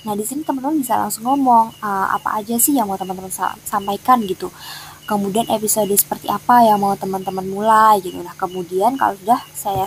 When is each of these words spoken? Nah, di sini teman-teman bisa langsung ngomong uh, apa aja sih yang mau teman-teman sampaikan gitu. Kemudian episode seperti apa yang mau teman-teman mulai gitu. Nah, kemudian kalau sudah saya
Nah, 0.00 0.16
di 0.16 0.24
sini 0.24 0.40
teman-teman 0.40 0.80
bisa 0.80 0.96
langsung 0.96 1.28
ngomong 1.28 1.76
uh, 1.84 2.08
apa 2.16 2.40
aja 2.40 2.56
sih 2.56 2.72
yang 2.72 2.88
mau 2.88 2.96
teman-teman 2.96 3.28
sampaikan 3.68 4.24
gitu. 4.24 4.48
Kemudian 5.04 5.44
episode 5.52 5.90
seperti 5.92 6.30
apa 6.30 6.64
yang 6.64 6.80
mau 6.80 6.96
teman-teman 6.96 7.44
mulai 7.44 8.00
gitu. 8.00 8.16
Nah, 8.24 8.32
kemudian 8.36 8.96
kalau 8.96 9.12
sudah 9.20 9.40
saya 9.52 9.84